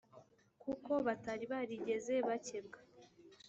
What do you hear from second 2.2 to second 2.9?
bakebwa